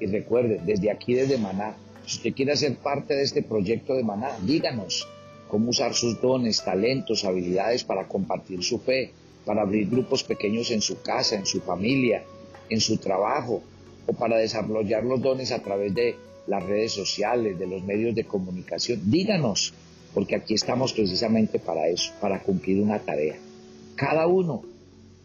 y 0.00 0.06
recuerde, 0.06 0.60
desde 0.66 0.90
aquí, 0.90 1.14
desde 1.14 1.38
Maná, 1.38 1.76
si 2.06 2.16
usted 2.16 2.34
quiere 2.34 2.56
ser 2.56 2.76
parte 2.76 3.14
de 3.14 3.22
este 3.22 3.42
proyecto 3.42 3.94
de 3.94 4.02
Maná, 4.02 4.36
díganos 4.42 5.08
cómo 5.48 5.70
usar 5.70 5.94
sus 5.94 6.20
dones, 6.20 6.64
talentos, 6.64 7.24
habilidades 7.24 7.84
para 7.84 8.08
compartir 8.08 8.62
su 8.62 8.78
fe, 8.78 9.12
para 9.44 9.62
abrir 9.62 9.88
grupos 9.88 10.24
pequeños 10.24 10.70
en 10.70 10.80
su 10.80 11.02
casa, 11.02 11.36
en 11.36 11.46
su 11.46 11.60
familia, 11.60 12.24
en 12.68 12.80
su 12.80 12.96
trabajo, 12.96 13.62
o 14.06 14.12
para 14.12 14.38
desarrollar 14.38 15.04
los 15.04 15.20
dones 15.20 15.52
a 15.52 15.62
través 15.62 15.94
de 15.94 16.16
las 16.46 16.62
redes 16.64 16.92
sociales, 16.92 17.58
de 17.58 17.66
los 17.66 17.82
medios 17.84 18.14
de 18.14 18.24
comunicación. 18.24 19.00
Díganos, 19.04 19.74
porque 20.14 20.36
aquí 20.36 20.54
estamos 20.54 20.92
precisamente 20.92 21.58
para 21.58 21.86
eso, 21.88 22.12
para 22.20 22.40
cumplir 22.40 22.80
una 22.80 22.98
tarea. 22.98 23.36
Cada 23.94 24.26
uno 24.26 24.62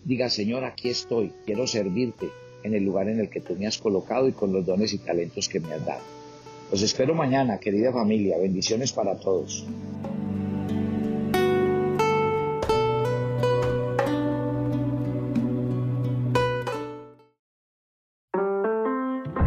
diga, 0.04 0.30
Señor, 0.30 0.64
aquí 0.64 0.90
estoy, 0.90 1.32
quiero 1.46 1.66
servirte 1.68 2.30
en 2.64 2.74
el 2.74 2.84
lugar 2.84 3.10
en 3.10 3.20
el 3.20 3.30
que 3.30 3.42
tú 3.42 3.56
me 3.56 3.68
has 3.68 3.78
colocado 3.78 4.28
y 4.28 4.34
con 4.34 4.52
los 4.54 4.66
dones 4.66 4.94
y 4.94 5.00
talentos 5.00 5.50
que 5.50 5.60
me 5.60 5.74
has 5.74 5.86
dado. 5.86 6.17
Los 6.70 6.82
espero 6.82 7.14
mañana, 7.14 7.60
querida 7.60 7.94
familia. 7.94 8.38
Bendiciones 8.38 8.92
para 8.92 9.18
todos. 9.18 9.66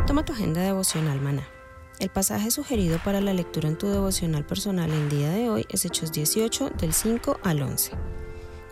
Toma 0.06 0.24
tu 0.24 0.33
agenda 0.33 0.62
devocional, 0.62 1.20
maná. 1.20 1.46
El 1.98 2.09
pasaje 2.09 2.50
sugerido 2.50 2.98
para 3.04 3.20
la 3.20 3.35
lectura 3.35 3.68
en 3.68 3.76
tu 3.76 3.88
devocional 3.88 4.46
personal 4.46 4.90
el 4.90 5.11
día 5.11 5.28
de 5.28 5.50
hoy 5.50 5.66
es 5.68 5.85
Hechos 5.85 6.12
18 6.12 6.70
del 6.70 6.94
5 6.94 7.40
al 7.42 7.61
11. 7.61 7.92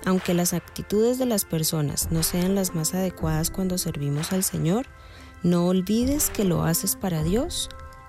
Aunque 0.07 0.33
las 0.33 0.55
actitudes 0.55 1.19
de 1.19 1.27
las 1.27 1.45
personas 1.45 2.11
no 2.11 2.23
sean 2.23 2.55
las 2.55 2.75
más 2.75 2.95
adecuadas 2.95 3.51
cuando 3.51 3.77
servimos 3.77 4.33
al 4.33 4.43
Señor, 4.43 4.87
no 5.43 5.67
olvides 5.67 6.31
que 6.31 6.45
lo 6.45 6.65
haces 6.65 6.97
para 6.97 7.23
Dios 7.23 7.69